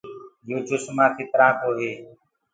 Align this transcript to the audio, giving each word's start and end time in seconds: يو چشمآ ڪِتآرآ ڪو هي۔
يو 0.49 0.57
چشمآ 0.67 1.05
ڪِتآرآ 1.15 1.47
ڪو 1.61 1.69
هي۔ 1.79 1.91